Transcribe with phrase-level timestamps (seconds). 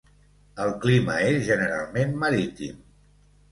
[0.63, 2.83] El clima és generalment marítim.